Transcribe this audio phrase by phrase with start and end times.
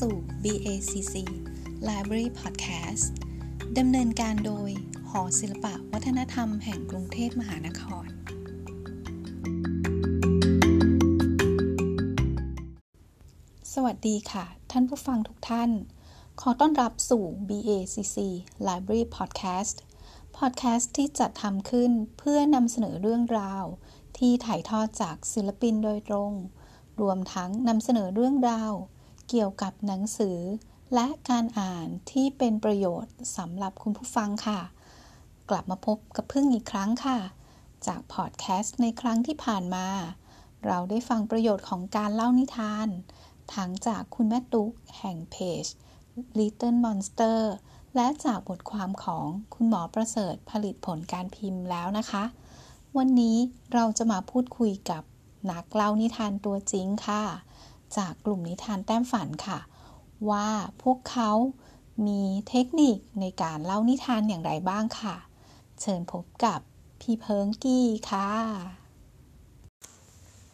[0.00, 0.14] สู่
[0.44, 1.14] BACC
[1.88, 3.04] Library Podcast
[3.78, 4.70] ดำเนินการโดย
[5.10, 8.06] หอศิลปะวัฒนธรรมแห่งกรุงเทพมหานคร
[13.74, 15.70] สวัสดีค่ะ ท่านผู้ฟังทุกท่าน
[16.40, 18.16] ขอต้อนรับสู่ BACC
[18.66, 19.76] Library Podcast
[20.36, 23.64] Podcast ที่จัดทำขึ้นเพื่อนำเสนอเรื่องราว
[24.18, 26.32] ที่ถ่ายทอดจากศิลปินโดยตรง
[27.00, 28.74] รวมทั้งนำเสนอเรื่องราว
[29.28, 30.38] เกี่ยวกับหนังสือ
[30.94, 34.60] และการอ่านที่เป็นประโยชน์สำหรับคุณผู้ฟังค่ะ
[35.50, 37.18] กลับมาพบกับพึ่งอีกครั้งค่ะ
[37.86, 39.86] จากพอดแคสต์ในครั้งที่ผ่านมา
[40.66, 42.88] เราได้ฟังประโยชน์ของการเล่านิทาน
[43.54, 45.64] ทั้งจากคุณแม่ตุ๊กแห่งเพจ
[46.38, 47.40] Little Monster
[47.94, 52.24] และจากบทความของคุณหมอประเสริฐผลิตผลการพิมพ์แล้วนะคะ
[52.96, 53.36] วันนี้
[53.74, 55.02] เราจะมาพูดคุยกับ
[55.50, 57.22] นักเล่านิทานตัวจริงค่ะ
[57.98, 59.58] จากกลุ่มนิทานแต้มฝันค่ะ
[60.30, 60.48] ว่า
[60.82, 61.30] พวกเขา
[62.06, 65.16] มีเทคนิคในการเล่านิทานอย่างไรบ้างค่ะ
[65.80, 66.60] เชิญพบกับ
[67.00, 68.30] พี่เพิงกี้ค่ะ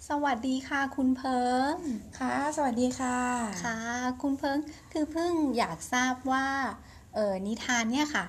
[0.09, 1.73] สวัสดีค่ะคุณเพิง
[2.19, 3.19] ค่ะ สวัสดีค่ะ
[3.65, 3.79] ค่ะ
[4.23, 4.59] คุณเพิง
[4.93, 6.47] คือเพิ่งอยากทราบว่า
[7.15, 8.25] เออนิทานเนี่ยค่ะ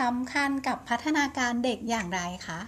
[0.00, 2.60] สำคัญกับพัฒนาการเด็กอย่างไรคะ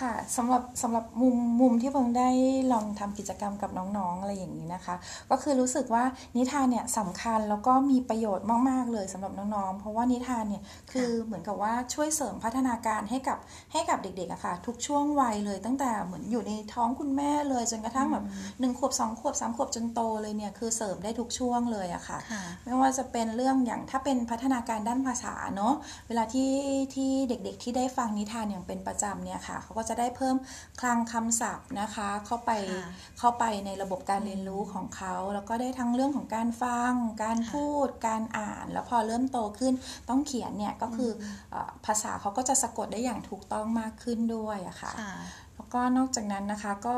[0.00, 2.28] ค่ะสำหรับสำหรับมุมมุมที่เพิ่งได้
[2.72, 4.94] ลองทำกิจกรรมกับน้องๆอะไรอย่างนี้นะคะ
[5.30, 6.04] ก็คือรู้สึกว่า
[6.36, 13.38] นิทานเนี่ยสำคัญแล้วก็มีประโยชน์มากๆเลยสำหรับน้องๆ เพราะว่านิทานเนี่ยคือเหมือนกับว่าช่วยเสริมพัฒนาการให้กับ
[13.72, 18.24] ให้กับเด็กๆอะค่ะ ทุกช่วงวัยเลยตั้งแต่เหมือนอยู่ในท้องคุณแม่เลยจนกระทั่งแบบ
[18.60, 25.74] หนึ่งขวบสองขวบสามขวบจนโตเลยเนี่ยคือเสริมได้ทุกช่วงเลยอะค่ะค่ะไม่ว่าจะเป็นเรื่องอย่างถ้าเป็นพัฒนาการด้านภาษาเนาะ
[26.08, 26.50] เวลาที่
[26.94, 30.36] ที่เด็กๆ ที่ได้ฟังนิทานอย่างเป็นประจำเนี่ยค่ะเขาก็จะได้เพิ่ม
[30.80, 36.92] คลังคำศัพท์นะคะ เข้าไปค่ะเข้าไปในระบบการเรียนรู้ของเขา แล้วก็ได้ทั้งเรื่องของการฟัง
[37.24, 39.74] การพูด การอ่าน แล้วพอเริ่มโตขึ้น
[40.08, 41.10] ต้องเขียนเนี่ยก็คือ
[41.50, 46.96] เอ่อภาษาเขาก็จะสะกดได้อย่างถูกต้องมากขึ้นด้วยอะค่ะค่ะแล้ว ก็นอกจากนั้นนะคะก็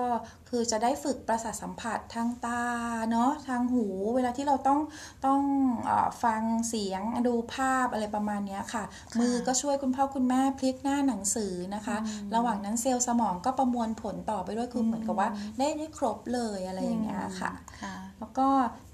[0.49, 2.63] คือจะได้ฝึกประสาทสัมผัสทางตา
[3.11, 3.85] เนาะทางหู
[4.15, 4.81] เวลาที่เราต้อง
[5.27, 5.41] ต้อง
[5.85, 8.85] เออฟังเสียงดูภาพอะไรประมาณเนี้ยค่ะ
[9.19, 11.97] มือก็ช่วยคุณพ่อคุณแม่พลิกหน้าหนังสือนะคะ
[12.35, 15.29] ระหว่างนั้นเซลล์สมองก็ประมวลผลต่อไปด้วยคือเหมือนกับว่า
[15.59, 17.53] ได้ได้ครบเลยอะไรอย่างเงี้ยค่ะ
[17.83, 18.47] ค่ะแล้วก็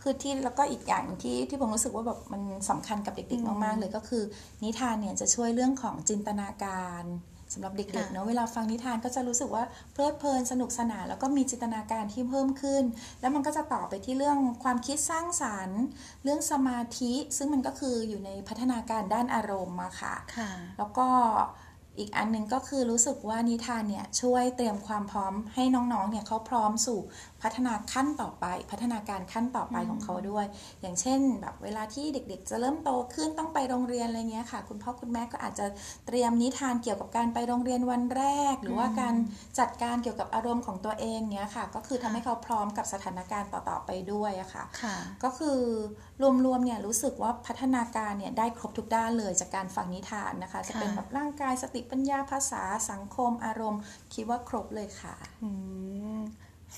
[0.02, 4.22] คือที่แล้วก็อีกอย่างหนึ่งที่ที่ผมรู้สึกว่าแบบมันสำคัญกับเด็กๆมากๆเลยก็คือ
[4.62, 7.04] นิทานเนี่ยจะช่วยเรื่องของจินตนาการ
[7.54, 12.82] สำหรับเด็กๆค่ะเนาะเวลาฟังนิทานก็จะรู้สึกว่าเพลิดเพลินสนุกสนานแล้วก็มีจินตนาการที่เพิ่มขึ้น
[13.20, 15.80] แล้วมันก็จะต่อไปที่เรื่องความคิดสร้างสรรค์
[16.24, 21.08] เรื่องสมาธิ ซึ่งมันก็คืออยู่ในพัฒนาการด้านอารมณ์มาค่ะค่ะ แล้วก็
[21.98, 26.98] อีกอันหนึงก็คือรู้สึกว่านิทานเนี่ยช่วยเตรียมความพร้อมให้น้องๆเนี่ยเขาพร้อมสู่
[27.42, 30.46] พัฒนาขั้นต่อไป พัฒนาการขั้นต่อไปของเขาด้วย
[30.80, 35.66] อย่างเช่น แบบเวลาที่เด็กๆ จะเริ่มโตขึ้นต้องไปโรงเรียนอะไรเงี้ยค่ะ คุณพ่อคุณแม่ก็อาจจะ
[36.06, 39.14] เตรียมนิทานเกี่ยวกับการไปโรงเรียนวันแรก หรือว่าการ
[39.58, 45.58] จัดการเกี่ยวกับอารมณ์ของตัวเองเนี้ยค่ะ ก็คือทำให้เขาพร้อมกับสถานการณ์ต่อๆไปด้วยอะค่ะค่ะ ก็คือ
[46.44, 53.82] รวมๆเนี่ยรู้สึกว่าพัฒนาการเนี่ยได้ครบทุกด้านเลยจากการฟังนิทานนะคะ จะเป็นค่ะแบบร่างกายสติปัญญาภาษาสังคมอารมณ์
[54.14, 55.50] คิดว่าครบเลยค่ะอื
[56.18, 56.20] ม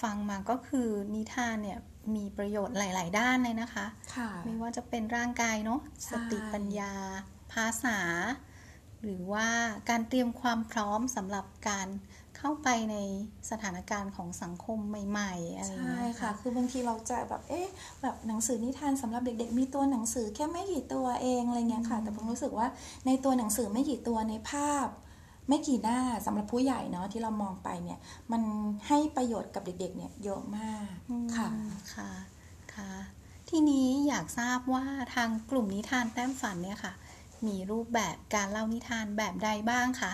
[0.03, 1.79] ฟังมาก็คือนิทานเนี่ย
[2.15, 6.93] มีประโยชน์หลาย ๆ ด้านเลยนะคะค่ะไม่ว่าจะเป็นร่างกายเนาะใช่สติปัญญา
[7.53, 7.99] ภาษา
[9.03, 9.49] หรือว่า
[9.91, 11.89] การเตรียมความพร้อมสำหรับการ
[12.47, 12.99] เข้าไปใน
[13.51, 17.67] สถานการณ์ของสังคมใหม่ๆอะไรอย่างใช่เงี้ยค่ะ คือบางทีเราจะแบบเอ๊ะ
[18.03, 22.69] แบบหนังสือนิทานสำหรับเด็ก ๆ มีตัวหนังสือแค่ไม่กี่ตัวเองอะไรเงี้ยค่ะ แต่ผมรู้สึกว่า
[23.07, 24.87] ในตัวหนังสือไม่กี่ตัวในภาพ
[25.49, 27.99] ไม่กี่หน้าสำหรับผู้ใหญ่เนาะที่เรามองไปเนี่ย
[28.33, 28.43] มัน
[28.89, 30.87] ให้ประโยชน์กับเด็กๆเนี่ยเยอะมาก
[31.37, 32.11] ค่ะอืมค่ะ
[32.75, 32.91] ค่ะ
[33.51, 36.93] ทีนี้อยากทราบว่าทางกลุ่มนิทานแต้มฝันเนี่ยค่ะ
[37.47, 40.13] มีรูปแบบการเล่านิทานแบบใดบ้างคะ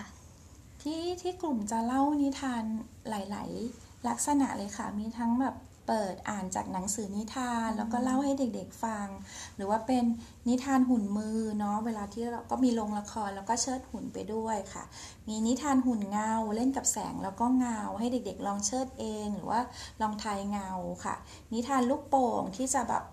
[0.83, 2.63] ที่ที่กลุ่มจะเล่านิทาน
[3.09, 3.49] หลาย
[3.79, 5.55] ๆ ลักษณะเลยค่ะ มีทั้งแบบ
[5.87, 9.07] เปิดอ่านจากหนังสือนิทาน แล้วก็เล่าให้เด็กๆฟัง
[9.55, 10.03] หรือว่าเป็น
[10.47, 14.83] นิทานหุ่นมือเนาะเวลาที่เราก็มีลงละครแล้วก็เชิดหุ่นไปด้วยค่ะ
[15.27, 19.61] มีนิทานหุ่นเงาเล่นกับแสงแล้วก็เงา ให้เด็กๆ ลองเชิดเอง หรือว่า
[20.01, 20.69] ลองทายเงา
[21.05, 21.15] ค่ะ
[21.53, 23.12] นิทานลูกโป่งที่จะแบบอ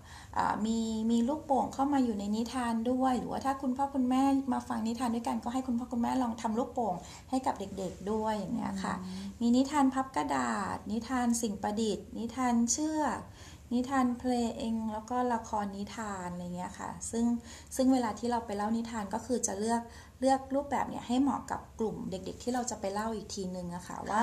[0.65, 0.79] มี
[1.11, 4.23] มีลูกโป่งเข้ามาอยู่ในนิทานด้วย หรือว่าถ้าคุณพ่อคุณแม่
[4.53, 6.95] มาฟังนิทานด้วยกันก็ให้คุณพ่อคุณแม่ลองทำลูกโป่ง
[7.29, 8.93] ให้กับเด็กๆด้วยอย่างเงี้ยค่ะ
[9.41, 13.19] มีนิทานพับกระดาษ นิทานสิ่งประดิษฐ์ นิทานเชือก
[13.71, 14.33] นนิทานเพล
[14.69, 17.25] งแล้วก็ละครนิทานอะไรเงี้ยค่ะ ซึ่ง
[17.75, 19.81] ซึ่งเวลาที่เราไปเล่านิทานก็คือจะเลือก
[20.19, 24.21] เลือกรูปแบบเนี่ยให้เหมาะกับกลุ่มเด็ก ๆ ที่เราจะไปเล่าอีกทีนึงอะค่ะว่า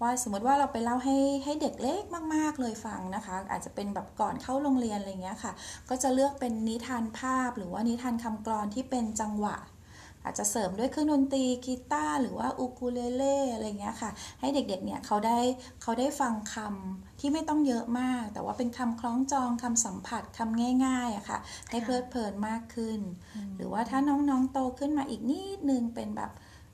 [0.00, 2.02] ว่าสมมติว่าเราไปเล่าให้ให้เด็กเล็ก
[2.34, 5.52] มาก ๆเลยฟังนะคะ อาจจะเป็นแบบก่อนเข้าโรงเรียนอะไรเงี้ยค่ะ
[5.88, 9.58] ก็จะเลือกเป็นนิทานภาพ หรือว่านิทานคำกรอนที่เป็นจังหวะ
[10.24, 14.10] อาจจะเสริมด้วยเครื่องดนตรีกีตาร์หรือว่าอูคูเลเล่อะไรเงี้ยค่ะ
[14.40, 15.38] ให้เด็กๆเนี่ยเขาได้
[15.82, 21.38] เขาได้ฟังคำ ที่ไม่ต้องเยอะมาก แต่ว่าเป็นคำคล้องจองคำสัมผัสคำง่ายๆอะค่ะ
[21.70, 23.00] ให้เพลิดเพลินมากขึ้น
[23.56, 26.30] หรือว่าถ้าน้องๆโตขึ้นมาอีกนิดนึงเป็นแบบ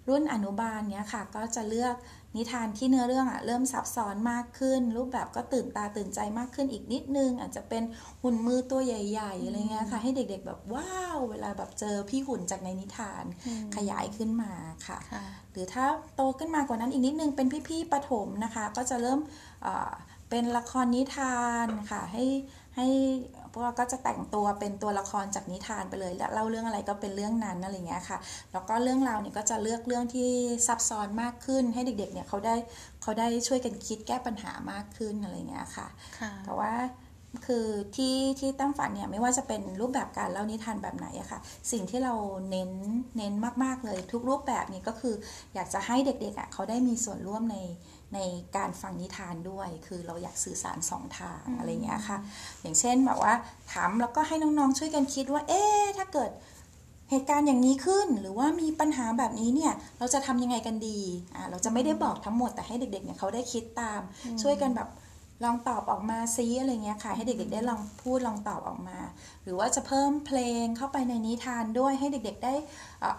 [0.09, 1.95] รุ่นอนุบาลเนี้ยค่ะ ก็จะเลือก
[2.37, 7.83] นิทานที่เนื้อเรื่องอะเริ่มซับซ้อนมากขึ้น รูปแบบก็ตื่นตาตื่นใจมากขึ้นอีกนิดนึง อาจจะเป็น
[8.23, 13.25] หุ่นมือตัวใหญ่ๆอะไรเงี้ยค่ะ ให้เด็กๆแบบว้าวเวลาแบบเจอพี่หุ่นจากในนิทาน
[13.77, 14.53] ขยายขึ้นมา
[14.87, 14.99] ค่ะ
[15.53, 15.85] หรือถ้า
[16.17, 19.21] โตขึ้นมากว่านั้นอีกนิดนึงเป็นพี่ๆปฐมนะคะ ก็จะเริ่ม
[20.31, 22.25] เป็นละครนิทานค่ะ ให้
[22.77, 22.89] ให้
[23.53, 28.19] พวกเราก็จะแต่งตัวเป็นตัวละครจากนิทานไปเลยแล้วเล่าเรื่องอะไรก็เป็นเรื่องนั้นอะไรเงี้ยค่ะ
[28.53, 30.31] แล้วก็เรื่องราวเนี่ยก็จะเลือกเรื่องที่
[30.67, 32.55] ซับซ้อนมากขึ้น ให้เด็กๆเนี่ยเขาได้
[33.03, 35.87] เขาได้ช่วยกันคิดแก้ปัญหามากขึ้นอะไรเงี้ยค่ะ
[36.45, 36.73] แต่ว่า
[37.47, 41.41] คือที่ที่ตั้งฝันเนี่ยไม่ว่าจะเป็นรูปแบบการเล่านิทานแบบไหนอะค่ะ
[41.73, 42.15] สิ่งที่เรา
[42.51, 42.71] เน้น
[43.17, 43.35] เน้น
[43.65, 45.15] มากๆเลย ทุกรูปแบบนี้ก็คือ
[45.55, 47.57] อยากจะให้เด็กๆอะเขาได้มีส่วนร่วมใน
[48.17, 48.21] ใน
[48.57, 52.19] การฟังนิทานด้วย คือเราอยากสื่อสารสองทางอะไรเงี้ยค่ะ
[52.63, 53.35] อย่างเช่นแบบว่า
[53.73, 56.31] ถามแล้วก็ให้น้องๆช่วยกันคิดว่า เอ๊ะถ้าเกิด
[57.11, 60.99] เหตุการณ์อย่างนี้ขึ้นหรือว่ามีปัญหาแบบนี้เนี่ยเราจะทำยังไงกันดี
[61.35, 64.01] อ่าเราจะไม่ได้บอกทั้งหมดแต่ให้เด็กๆเนี่ยเขาได้คิดตาม
[64.43, 64.89] ช่วยกันแบบ
[65.45, 68.99] ลองตอบออกมาซิอะไรเงี้ยค่ะ ให้เด็กๆ ได้ลองพูดลองตอบออกมา
[69.43, 72.55] หรือว่าจะเพิ่มเพลงเข้าไปในนิทานด้วยให้เด็กๆ ได้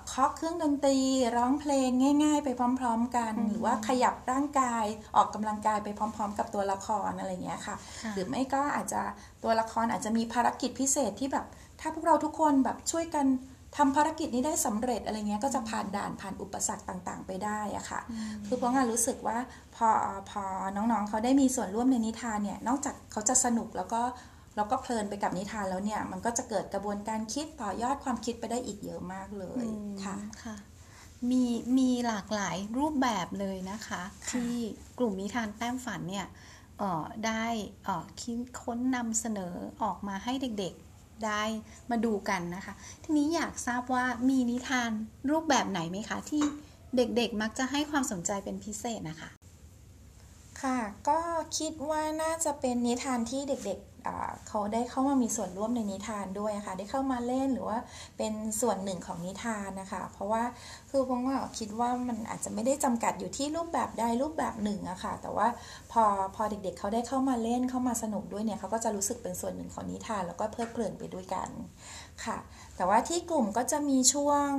[0.08, 0.98] เคาะเครื่องดนตรี
[1.38, 1.90] ร้องเพลง
[2.24, 2.50] ง่าย ๆ ไป
[2.80, 4.86] พร้อม ๆ กัน หรือว่าขยับร่างกาย
[5.16, 7.76] ออกกำลังกายไปพร้อม ๆ กับตัวละครอะไรเงี้ยค่ะ
[8.14, 9.02] หรือไม่ก็อาจจะ
[9.44, 11.46] ตัวละครอาจจะมีภารกิจพิเศษที่แบบ
[11.80, 13.26] ถ้าพวกเราทุกคนแบบช่วยกัน
[13.76, 18.02] ทำภารกิจนี้ได้สำเร็จอะไรเงี้ยก็จะผ่านด่านผ่านอุปสรรคต่างๆ ไปได้อะค่ะ
[18.46, 19.38] คือเพราะงานรู้สึกว่า
[19.76, 19.90] พอ
[20.30, 20.44] พอ
[20.76, 24.02] น้องๆเขาได้มีส่วนร่วมในนิทานเนี่ยนอกจากเขาจะสนุกแล้วก็
[24.56, 29.66] แล้วก็เพลินไปกับนิทานแล้วเนี่ยมันก็จะเกิดกระบวนการคิดต่อยอดความคิดไปได้อีกเยอะมากเลย
[30.04, 30.56] ค่ะค่ะ
[31.30, 31.46] มี
[31.78, 34.54] มีหลากหลายรูปแบบเลยนะคะที่
[35.00, 36.28] กลุ่มนิทานแต้มฝันเนี่ย
[37.28, 37.46] ได้
[38.22, 40.74] คิดค้นนำเสนอออกมาให้เด็ก
[41.26, 41.44] ได้
[41.90, 42.74] มาดูกันนะคะ
[43.04, 44.92] ทีนี้อยากทราบว่ามีนิทาน
[45.30, 46.44] รูปแบบไหนไหมคะ ที่
[46.96, 49.30] เด็กๆมักจะให้ความสนใจเป็นพิเศษนะคะ
[50.62, 50.80] ค่ะ
[51.10, 51.20] ก็
[51.58, 53.80] คิดว่าน่าจะเป็นนิทานที่เด็ก
[54.48, 57.78] เขาได้เข้ามามีส่วนร่วมในนิทานด้วยค่ะได้เข้ามาเล่นหรือว่า
[58.18, 60.44] เป็นส่วนหนึ่งของนิทานนะคะ เพราะว่า
[60.90, 65.48] คือพงว่าคิดว่ามันอาจจะไม่ได้จำกัดอยู่ที่รูปแบบใดรูปแบบหนึ่งอะค่ะ แต่ว่า
[65.92, 66.04] พอ
[66.36, 71.50] พอเด็กๆเเขาได้เข้ามาเล่นเข้ามาสนุกด้วยเนี่ยเขาก็จะรู้สึกเป็นส่วนหนึ่งของนิทาน แล้วก็เพลิดเพลินไปด้วยกัน
[72.26, 72.38] ค่ะ
[72.76, 74.50] แต่ว่าที่กลุ่มก็จะมีช่วง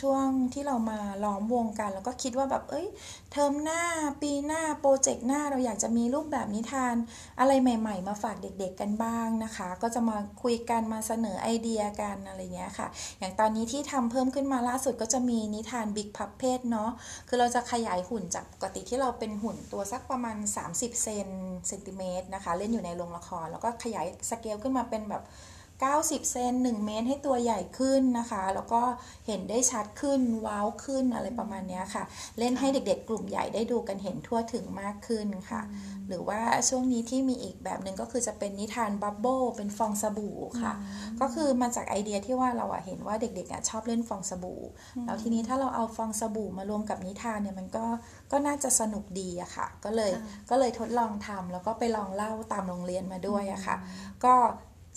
[0.00, 2.86] ช่วงที่เรามาล้อมวงกัน แล้วก็คิดว่าแบบเอ้ย
[3.32, 3.82] เทอมหน้า
[4.22, 6.94] ปีหน้าโปรเจกต์หน้าเราอยากจะมีรูปแบบนิทาน
[7.40, 16.90] อะไรใหม่ ๆ มาฝากเด็ก ๆ กันบ้างนะคะ ก็จะมาคุยกันมาเสนอไอเดียกันอะไรเงี้ยค่ะ อย่างตอนนี้ที่ทำเพิ่มขึ้นมาล่าสุดก็จะมีนิทาน big puppet เนาะ
[17.28, 20.36] คือเราจะขยายหุ่นจากปกติที่เราเป็นหุ่นตัวสักประมาณ
[20.70, 21.28] 30 เซน
[21.68, 25.22] เซนติเมตรนะคะ เล่นอยู่ในโรงละคร แล้วก็ขยายสเกลขึ้นมาเป็นแบบ
[25.82, 28.82] 90 เซน1 เมตรให้ตัวใหญ่ขึ้นนะคะ แล้วก็
[29.26, 32.04] เห็นได้ชัดขึ้น ว้าวขึ้นอะไรประมาณนี้ค่ะ
[32.38, 35.62] เล่นให้เด็กๆ กลุ่มใหญ่ได้ดูกันเห็นทั่วถึงมากขึ้นค่ะ
[36.08, 40.72] หรือว่าช่วงนี้ที่มีอีกแบบหนึ่งก็คือจะเป็นนิทาน bubble เป็นฟองสบู่ค่ะ
[41.20, 44.62] ก็คือมาจากไอเดียที่ว่าเราเห็นว่าเด็กๆชอบเล่นฟองสบู่
[45.06, 47.86] แล้วทีนี้ถ้าเราเอาฟองสบู่มารวมกับนิทานเนี่ยมันก็
[48.32, 50.12] ก็น่าจะสนุกดีอะค่ะ ก็เลย
[50.50, 53.76] ก็เลยทดลองทำแล้วก็ไปลองเล่าตามโรงเรียนมาด้วยอะค่ะ
[54.24, 54.34] ก็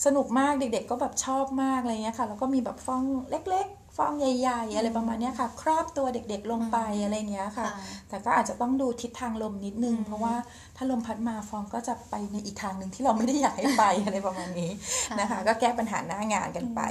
[0.06, 3.68] สนุกมากเด็กๆก็แบบชอบมากอะไรเงี้ยค่ะแล้วก็มีแบบฟองเล็ก
[3.98, 7.68] ฟองใหญ่ๆอะไรประมาณนี้ค่ะ ครอบตัวเด็กๆลงไปอะไรเงี้ยค่ะ
[8.10, 10.36] แต่ก็อาจจะต้องดูทิศทางลมนิดนึง เพราะว่า
[10.78, 14.72] ถ้าลมพัดมาฟองก็จะไปในอีกทางหนึ่งที่เราไม่ได้อยากให้ไปอะไรประมาณนี้
[15.20, 16.82] นะคะ ก็แก้ปัญหาหน้างานกันไป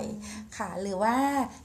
[0.58, 1.14] ค่ะ หรือว่า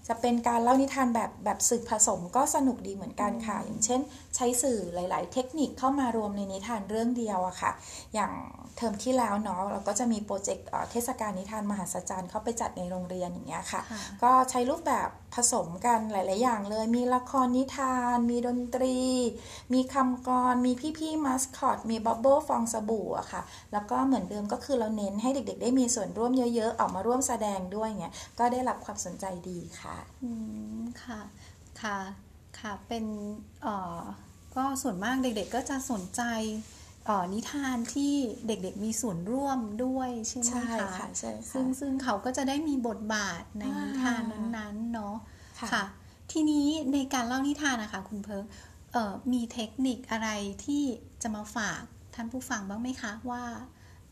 [0.08, 4.01] จะเป็นการเล่านิทานแบบแบบสื่อผสมก็สนุกดีเหมือนกันค่ะ อย่างเช่น
[4.36, 7.72] ใช้สื่อหลาย ๆ เทคนิคเข้ามารวมในนิทานเรื่องเดียวอะค่ะ
[8.15, 8.32] อย่าง
[8.77, 13.82] เทอมที่แล้วเนาะเราก็จะมี project เทศกาลนิทานมหัศจรรย์เข้าไปจัดในโรงเรียนอย่างเงี้ยค่ะ
[14.24, 18.98] ก็ใช้รูปแบบผสมกันหลาย ๆ อย่างเลย มีละครนิทาน มีดนตรี
[19.74, 23.41] มีคำกลอน มีพี่ ๆมาสคอต มี bubble ฟองสบู่อะค่ะ
[23.74, 30.32] แล้วก็เหมือนเดิมก็คือเราเน้นให้เด็ก ๆ ได้มีส่วนร่วมเยอะ ๆ ออกมาร่วมแสดงด้วยเงี้ย ก็ได้รับความสนใจดีค่ะ อื
[30.77, 31.20] ม ค่ะ
[31.82, 31.98] ค่ะ
[32.60, 33.05] ค่ะ เป็น
[33.63, 34.01] เอ่อ
[34.55, 36.22] ก็ส่วนมากเด็ก ๆ ก็จะสนใจ
[37.33, 38.13] นิทานที่
[38.47, 44.21] เด็กๆมีส่วนร่วมด้วยใช่ไหมใช่คะค่ะใช่ค่ะซึ่งซึ่งเขาก็จะได้มีบทบาทในอ่านินิทาน
[44.57, 45.15] นั้นๆเนาะ
[45.59, 45.83] ค่ะค่ะ
[46.31, 48.43] ทีนี้ในการเล่านิทานนะคะ คุณเพิง
[48.93, 50.29] เอ่อมีเทคนิคอะไร
[50.65, 50.83] ที่
[51.21, 51.81] จะมาฝาก
[52.15, 53.43] ท่านผู้ฟังบ้างไหมคะว่า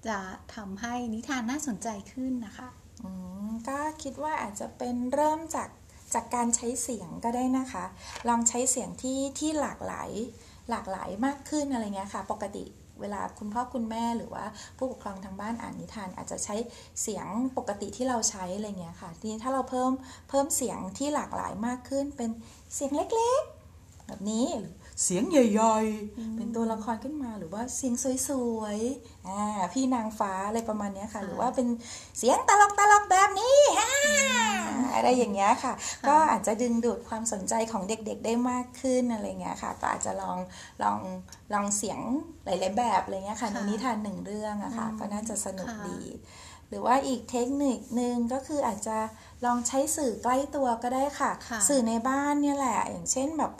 [0.08, 0.20] จะ
[0.56, 2.70] ทำให้นิทานน่าสนใจขึ้นนะคะ
[3.04, 3.10] อื
[3.48, 5.70] มก็คิดว่าอาจจะเป็นเริ่มจาก
[6.14, 7.86] จากการใช้เสียงก็ได้นะคะ
[8.28, 10.10] ลองใช้เสียงที่ที่หลากหลาย
[10.70, 12.66] หลากหลายมากขึ้นอะไรเงี้ยค่ะ ปกติ
[13.04, 14.46] เวลาคุณพ่อคุณแม่หรือว่า
[14.78, 16.56] ผู้ปกครองทางบ้านอ่านนิทาน อาจจะใช้
[17.02, 19.92] เสียงปกติที่เราใช้อะไรเงี้ยค่ะ ทีนี้ถ้าเราเพิ่ม
[20.30, 22.30] เพิ่มเสียงที่หลากหลายมากขึ้นเป็น
[22.76, 27.94] เสียงเล็กๆ แบบนี้หรือ เสียงใหญ่ๆ เป็นตัวละครขึ้นมาหรือว่าเสียง
[28.30, 29.40] สวยๆอ่า
[29.74, 31.68] พี่นางฟ้าอะไรประมาณเนี้ยค่ะ หรือว่าเป็น
[32.18, 33.92] เสียงตลกตลกๆแบบนี้ฮ่า
[34.96, 35.74] อะไรอย่างเงี้ยค่ะ
[36.08, 40.38] ก็อาจจะดึงดูดความสนใจของเด็กๆได้มากขึ้นอะไรเงี้ยค่ะ ก็อาจจะลอง
[40.84, 41.00] ลอง
[41.54, 42.00] ลองเสียง
[42.46, 46.02] หลาย ๆ แบบอะไรเงี้ยค่ะในค่ะนิทานหนึ่งเรื่องอะค่ะอืมก็น่าจะสนุกค่ะดี
[46.70, 48.98] หรือว่าอีกเทคนิคหนึ่งก็คืออาจจะ
[49.46, 53.52] ลองใช้สื่อใกล้ตัวก็ได้ค่ะค่ะสื่อในบ้านเนี่ยแหละ อย่างเช่นแบบ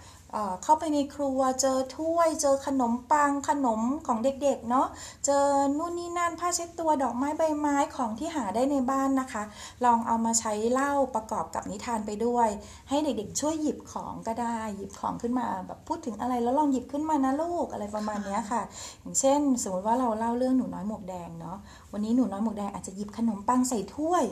[0.64, 4.88] เข้าไปในครัวเจอถ้วย เจอขนมปังขนมของเด็กๆเนาะ
[5.26, 5.46] เจอ
[5.78, 9.44] นู่นนี่นั่นผ้าเช็ดตัวดอกไม้ใบไม้ของที่หาได้ในบ้านนะคะ
[9.86, 12.48] ลองเอามาใช้เล่าประกอบกับนิทานไปด้วย
[12.90, 18.62] ให้เด็กๆ ช่วยหยิบของก็ได้ หยิบของขึ้นมาแบบพูดถึงอะไรแล้วลองหยิบขึ้นมานะลูกอะไรประมาณนี้ค่ะ
[19.02, 21.58] อย่างเช่น สมมติว่าเราเล่าเรื่องหนูน้อยหมวกแดงเนาะ
[21.92, 24.26] วันนี้หนูน้อยหมวกแดงอาจจะหยิบขนมปังใส่ถ้วย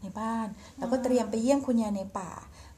[0.00, 0.46] ในบ้าน
[0.78, 2.30] แล้วก็เตรียมไปเยี่ยมคุณยายในป่า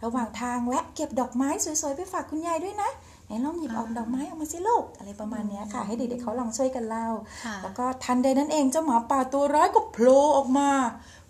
[0.05, 2.91] ระหว่างทางแวะเก็บดอกไม้สวยๆ ไปฝากคุณยายด้วยนะ
[3.27, 7.07] ไหนลองหยิบเอาดอกไม้ออกมาสิลูกอะไรประมาณเนี้ยค่ะ ให้เด็กๆเขาลองช่วยกันเล่า
[7.45, 10.71] ค่ะแล้วก็ทันใดนั้นเองเจ้าหมาป่าตัวร้ายก็โผล่ออกมา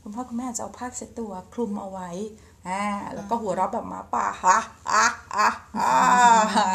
[0.02, 2.10] คุณพ่อคุณแม่อาจจะเอาผ้าเช็ดตัวคลุมเอาไว้
[2.68, 4.58] อ่าแล้วก็หัวเราะแบบหมาป่าฮะ
[4.92, 5.06] อะ
[5.36, 5.96] อะอะ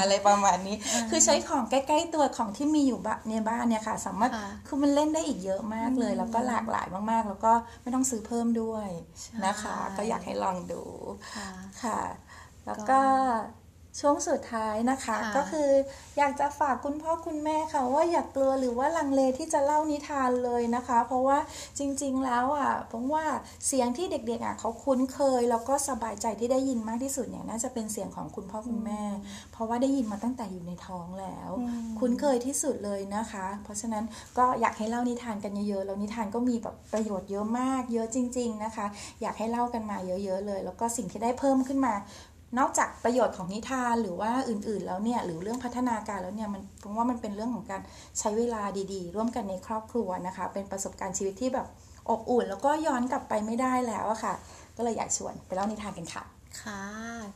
[0.02, 0.76] อะไรประมาณนี้
[1.10, 8.88] คือใช้ของใกล้ๆตัวของที่มีอยู่บ้านในบ้านเนี่ยค่ะ สามารถค่ะคือมันเล่นได้อีกเยอะมากเลย แล้วก็หลากหลายมากๆ แล้วก็ไม่ต้องซื้อเพิ่มด้วย
[9.22, 10.84] ใช่นะคะ ก็อยากให้ลองดู
[11.36, 11.50] ค่ะ
[11.84, 12.00] ค่ะ
[12.66, 13.02] แล้วก็ก็
[14.00, 15.70] ช่วงสุดท้ายนะคะค่ะก็คือ
[16.18, 21.38] อยากจะฝากคุณพ่อคุณแม่ค่ะ ว่าอย่ากกลัวหรือว่าลังเลที่จะเล่านิทานเลยนะคะ เพราะว่า
[21.80, 23.26] จริง ๆ แล้วอะผมว่า
[23.68, 29.04] เสียงที่เด็กๆอะเขาคุ้นเคย แล้วก็สบายใจที่ได้ยินมากที่สุดเนี่ยน่าจะเป็นเสียงของคุณพ่อคุณแม่
[29.52, 34.04] เพราะว่าได้ยินมาตั้งแต่อยู่ในท้องแล้วอืมคุ้นเคยที่สุดเลยนะคะ เพราะฉะนั้น
[34.38, 38.86] ก็อยากให้เล่านิทานกันเยอะๆแล้วนิทานก็มีแบบประโยชน์เยอะมาก เยอะจริง ๆนะคะ
[39.22, 41.94] อยากให้เล่ากันมาเยอะ ๆ เลย แล้วก็สิ่งที่ได้เพิ่มขึ้นมา
[42.60, 47.82] นอกจากประโยชน์ของนิทานหรือว่าอื่นๆ แล้วเนี่ยหรือเรื่องพัฒนาการแล้วเนี่ยมันผมว่ามันเป็นเรื่องของการ
[48.20, 48.62] ใช้เวลา
[48.94, 51.68] ดีๆ ร่วมกันในครอบครัวนะคะ เป็นประสบการณ์ชีวิตที่แบบ
[52.10, 54.34] อบอุ่น แล้วก็ย้อนกลับไปไม่ได้แล้วอะค่ะ
[54.78, 56.24] ก็เลยอยากชวนไปเล่านิทานกันค่ะ
[56.62, 56.84] ค่ะ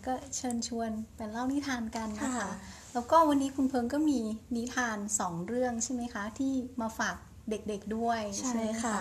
[0.05, 2.49] ก็เชิญชวนไปเล่านิทานกันนะคะค่ะ
[2.93, 4.19] แล้วก็วันนี้คุณเพิงก็มี
[4.57, 7.15] นิทานสองเรื่องใช่ไหมคะ ที่มาฝาก
[7.49, 8.97] เด็กๆด้วยใช่ไหมค่ะ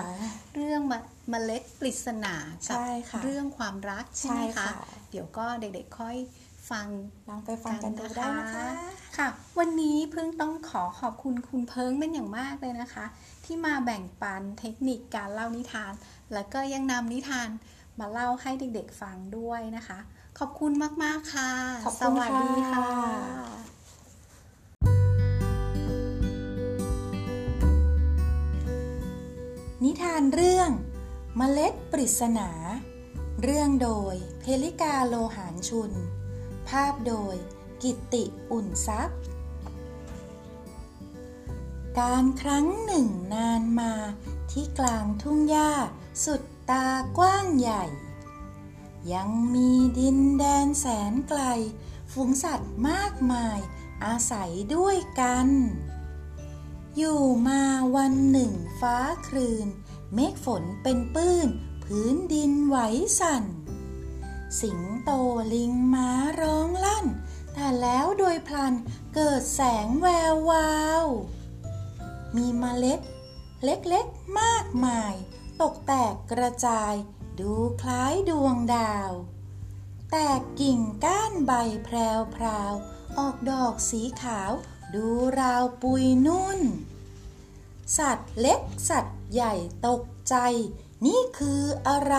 [0.54, 2.34] เรื่องมะเมล็ดปริศนา
[2.68, 4.74] กับใช่ค่ะเรื่องความรักใช่ไหมใช่คะค่ะ
[5.10, 6.16] เดี๋ยวก็เด็กๆค่อย
[6.70, 6.86] ฟัง
[7.28, 8.66] ลองไปฟังกันดูได้นะคะ
[9.18, 13.04] ค่ะ วันนี้เพิ่งต้องขอขอบคุณคุณเพิงเป็นอย่างมากเลยนะคะ
[13.44, 15.92] ที่มาแบ่งปันเทคนิคการเล่านิทาน
[16.32, 17.48] แล้วก็ยังนำนิทาน
[18.00, 19.98] มาเล่าให้เด็กๆฟังด้วยนะคะ
[20.38, 20.72] ขอบคุณ
[21.02, 21.50] มากๆค่ะ
[21.84, 23.63] ขอบคุณสวัสดีค่ะค่ะ
[29.84, 30.70] นิทานเรื่อง
[31.36, 32.50] เมล็ดปริศนา
[33.42, 35.92] เรื่องโดยเพลิกาโลหารชุน
[36.68, 37.36] ภาพโดย
[37.82, 39.20] กิตติอุ่นทรัพย์
[41.98, 43.92] การครั้งหนึ่งนานมา
[44.50, 45.72] ที่กลางทุ่งหญ้า
[46.24, 46.86] สุดตา
[47.18, 47.84] กว้างใหญ่
[49.12, 51.42] ยังมีดินแดนแสนไกล
[52.12, 53.58] ฝูงสัตว์มากมาย
[54.04, 55.48] อาศัยด้วยกัน
[56.96, 57.62] อยู่มา
[57.96, 58.98] วันหนึ่งฟ้า
[59.28, 59.68] ครืน
[60.14, 61.48] เมฆฝนเป็นปื้น
[61.84, 62.76] พื้นดินไหว
[63.20, 63.44] สั่น
[64.60, 65.10] สิงโต
[65.54, 66.08] ลิงม้า
[66.40, 67.06] ร้องลั่น
[67.52, 68.74] แต่แล้วโดยพลัน
[69.14, 70.72] เกิดแสงแวววา
[71.04, 71.06] ว
[72.36, 73.00] มีเมล็ด
[73.64, 75.14] เล็กๆมากมาย
[75.60, 76.94] ตกแตกกระจาย
[77.40, 79.12] ดูคล้ายดวงดาว
[80.10, 81.52] แตกกิ่งก้านใบ
[81.84, 84.50] แพรวพรวๆออกดอกสีขาว
[84.94, 85.08] ดู
[85.40, 86.60] ราวปุยนุ่น
[87.98, 89.54] สัตว์เล็กสัตว์ใหญ่
[89.86, 90.36] ตกใจ
[91.06, 92.16] นี่คืออะไร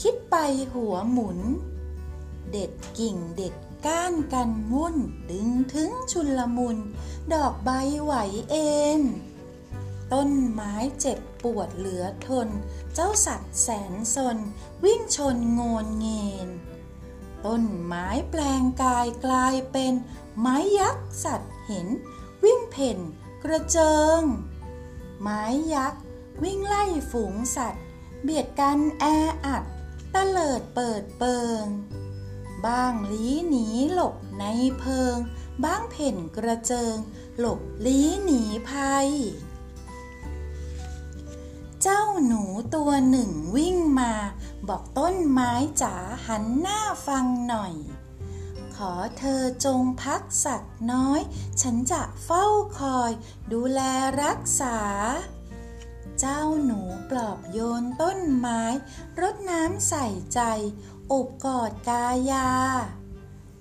[0.00, 0.36] คิดไป
[0.74, 1.38] หัวหมุน
[2.50, 3.54] เด็ดกิ่งเด็ด
[3.86, 4.96] ก้านกันวุ่น
[5.30, 6.78] ดึงถึงชุนลมุน
[7.32, 7.70] ดอกใบ
[8.02, 8.12] ไหว
[8.50, 9.00] เอ็น
[10.12, 12.48] ต้นไม้เจ็บปวดเหลือทน
[12.94, 14.38] เจ้าสัตว์แสนสน
[14.84, 16.48] วิ่งชนโงนเงิน
[17.46, 19.92] ต้นไม้แปลงกายกลายเป็น
[20.40, 21.86] ไม้ยักษ์สัตว์ เห็น
[22.44, 22.98] วิ่งเพ่น
[23.42, 24.22] กระเจิง
[25.20, 25.42] ไม้
[25.74, 26.02] ยักษ์
[26.42, 27.84] วิ่งไล่ฝูงสัตว์
[28.22, 29.04] เบียดกันแอ
[29.44, 29.64] อัด
[30.14, 31.64] ตะเลิดเปิดเปิง
[32.66, 34.44] บ้างลี้หนีหลบใน
[34.78, 35.16] เพิง
[35.64, 36.96] บ้างเพ่นกระเจิง
[37.38, 39.08] หลบลี้หนีภัย
[41.82, 42.42] เจ้าหนู
[42.74, 44.12] ตัวหนึ่งวิ่งมา
[44.68, 45.52] บอกต้นไม้
[45.82, 45.94] จ๋า
[46.26, 47.74] หันหน้าฟังหน่อย
[48.76, 51.20] ขอเธอจงพักสักน้อย
[51.62, 52.46] ฉันจะเฝ้า
[52.78, 53.12] คอย
[53.52, 53.80] ดูแล
[54.22, 54.78] รักษา
[56.20, 58.62] เจ้าหนูปลอบโยนต้นไม้
[59.20, 60.40] รดน้ำใส่ใจ
[61.12, 62.50] อบกอดกายา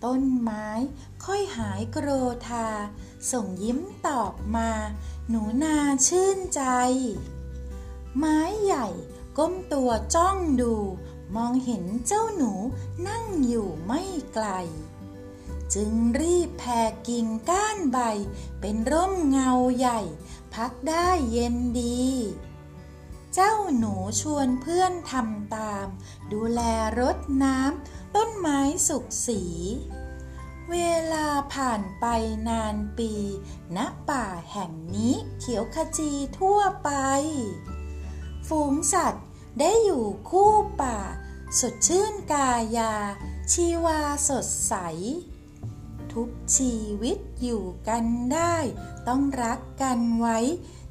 [0.05, 0.67] ต้นไม้
[1.25, 2.07] ค่อยหายโกร
[2.47, 2.67] ธา
[3.31, 4.71] ส่งยิ้มตอบมา
[5.29, 5.77] หนูนา
[6.07, 6.61] ชื่นใจ
[8.17, 8.87] ไม้ใหญ่
[9.37, 10.73] ก้มตัวจ้องดู
[11.35, 12.51] มองเห็นเจ้าหนู
[13.07, 14.01] นั่งอยู่ไม่
[14.33, 14.47] ไกล
[15.73, 17.99] จึงรีบแผ่กิ่งก้านใบ
[18.59, 20.01] เป็นร่มเงาใหญ่
[20.53, 22.03] พักได้เย็นดี
[23.33, 25.87] เจ้าหนูชวนเพื่อนทำตาม
[26.31, 26.61] ดูแล
[26.99, 29.43] รดน้ำต้นไม้สุกสี
[30.71, 30.77] เว
[31.13, 32.05] ลาผ่านไป
[32.47, 33.13] นานปี
[33.75, 33.77] ณ
[34.09, 36.89] ป่าแห่งนี้เขียวขจีทั่วไป
[38.47, 39.25] ฝูงสัตว์
[39.59, 40.97] ได้อยู่คู่ป่า
[41.59, 42.93] สดชื่นกายา
[43.51, 44.73] ชีวาสดใส
[46.13, 48.55] ทุกชีวิตอยู่กันได้
[49.07, 50.39] ต้องรักกันไว้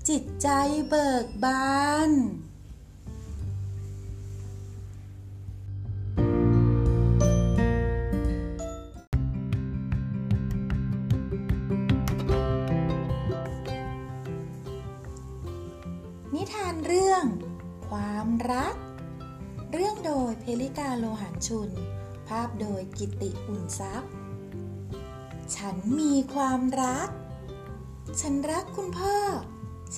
[0.09, 0.49] จิตใจ
[0.89, 2.11] เบิกบาน
[16.35, 17.25] นิทานเรื่อง
[17.89, 18.75] ความรัก
[19.73, 21.71] เรื่องโดยเพลิกาโลหันชุน
[22.29, 24.22] ภาพโดยกิติอุ่นทรัพย์
[25.57, 27.11] ฉันมีความรัก
[28.21, 29.17] ฉันรักคุณพ่อ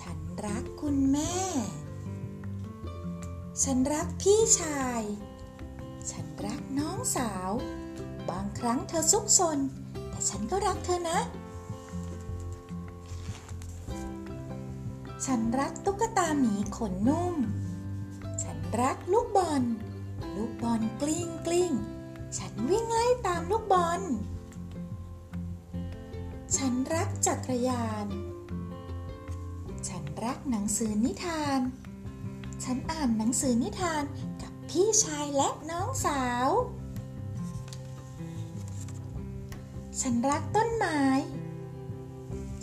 [0.00, 1.37] ฉันรักคุณแม่
[3.62, 5.02] ฉันรักพี่ชาย
[6.11, 7.50] ฉันรักน้องสาว
[8.30, 9.58] บางครั้งเธอซุกซน
[10.11, 11.20] แต่ฉันก็รักเธอนะ
[15.26, 17.34] ฉันรักตุ๊กตาหมีขนนุ่ม
[18.42, 19.62] ฉันรักลูกบอล
[20.36, 21.73] ลูกบอลกลิ้งกลิ้ง
[22.38, 24.02] ฉันวิ่งไล่ตามลูกบอล
[26.92, 28.06] รักจักรยาน
[29.88, 31.60] ฉันรักหนังสือนิทาน
[32.64, 34.02] ฉันอ่านหนังสือนิทาน
[34.42, 36.49] กับพี่ชายและน้องสาว
[40.00, 41.02] ฉันรักต้นไม้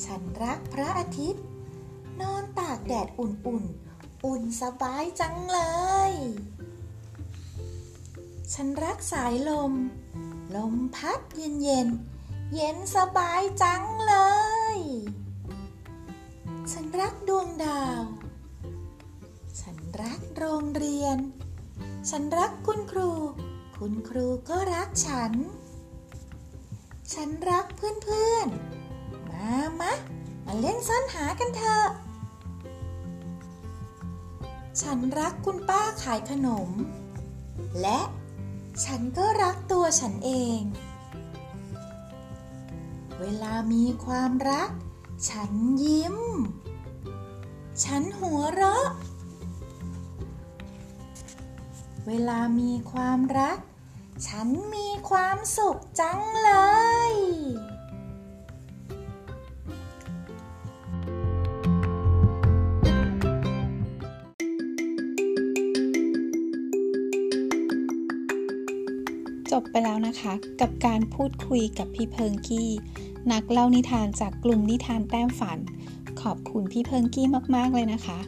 [0.06, 1.44] ฉันรักพระอาทิตย์
[2.22, 5.60] นอนตากแดดอุ่นๆ อุ่นสบายจังเล
[6.12, 6.14] ย
[8.54, 9.74] ฉันรักสายลม
[10.56, 12.11] ลมพัดเย็นเย็นๆ
[12.56, 14.16] เย็นสบายจังเล
[14.78, 14.80] ย
[16.72, 18.04] ฉันรักดวงดาว
[19.60, 21.18] ฉันรักโรงเรียน
[22.10, 23.12] ฉันรักคุณครู
[23.78, 25.34] คุณครูก็รักฉัน
[27.14, 29.94] ฉันรักเพื่อนๆ มามะ
[30.46, 31.88] มาเล่นซ่อนหากันเถอะ
[34.82, 36.70] ฉันรักคุณป้าขายขนม
[37.82, 38.00] และ
[38.86, 40.62] ฉันก็รักตัวฉันเอง
[43.22, 44.70] เวลามีความรัก
[45.30, 45.52] ฉัน
[45.84, 46.18] ยิ้ม
[47.84, 48.88] ฉันหัวเราะ
[52.08, 53.58] เวลามีความรัก
[54.28, 56.52] ฉันมีความสุขจังเล
[57.12, 57.14] ย
[69.52, 72.72] จบไปแล้วนะคะ กับการพูดคุยกับพี่เพิงกี้
[73.32, 75.60] นักเล่านิทานจากกลุ่มนิทานแต้มฝัน
[76.22, 78.20] ขอบคุณพี่เพิงกี้มาก ๆ เลยนะคะ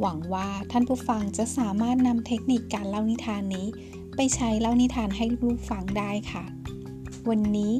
[0.00, 3.66] หวังว่าท่านผู้ฟังจะสามารถนำเทคนิคการเล่านิทานนี้
[4.16, 6.44] ไปใช้เล่านิทานให้ลูกฟังได้ค่ะ
[7.28, 7.72] วันนี้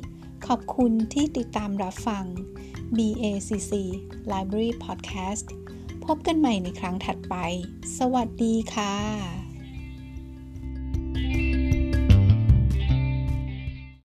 [0.46, 2.24] ขอบคุณที่ติดตามรับฟัง
[2.96, 3.72] BACC
[4.32, 5.46] Library Podcast
[6.04, 7.34] พบกันใหม่ในครั้งถัดไป
[7.98, 9.43] สวัสดีค่ะ